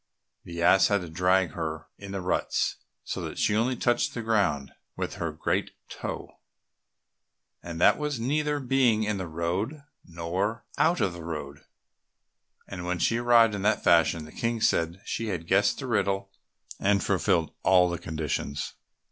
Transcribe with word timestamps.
The 0.43 0.63
ass 0.63 0.87
had 0.87 1.01
also 1.01 1.09
to 1.09 1.13
drag 1.13 1.51
her 1.51 1.85
in 1.99 2.11
the 2.11 2.21
ruts, 2.21 2.77
so 3.03 3.21
that 3.21 3.37
she 3.37 3.55
only 3.55 3.75
touched 3.75 4.15
the 4.15 4.23
ground 4.23 4.71
with 4.95 5.17
her 5.21 5.31
great 5.31 5.75
toe, 5.89 6.39
and 7.61 7.79
that 7.79 7.99
was 7.99 8.19
neither 8.19 8.59
being 8.59 9.03
in 9.03 9.19
the 9.19 9.27
road 9.27 9.83
nor 10.03 10.65
out 10.79 11.01
of 11.01 11.13
the 11.13 11.23
road. 11.23 11.65
And 12.67 12.83
when 12.83 12.97
she 12.97 13.17
arrived 13.17 13.53
in 13.53 13.61
that 13.61 13.83
fashion, 13.83 14.25
the 14.25 14.31
King 14.31 14.59
said 14.59 15.03
she 15.05 15.27
had 15.27 15.45
guessed 15.45 15.77
the 15.77 15.85
riddle 15.85 16.31
and 16.79 17.03
fulfilled 17.03 17.53
all 17.61 17.87
the 17.87 17.99
conditions. 17.99 18.73